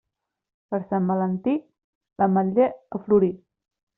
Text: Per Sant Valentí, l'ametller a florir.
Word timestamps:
Per 0.73 0.79
Sant 0.93 1.09
Valentí, 1.11 1.53
l'ametller 2.23 2.69
a 2.99 3.05
florir. 3.05 3.33